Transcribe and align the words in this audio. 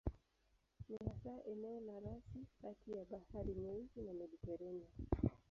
Ni 0.89 0.97
hasa 1.07 1.43
eneo 1.45 1.79
la 1.81 1.99
rasi 1.99 2.47
kati 2.61 2.91
ya 2.93 3.05
Bahari 3.05 3.55
Nyeusi 3.55 4.01
na 4.01 4.13
Mediteranea. 4.13 4.89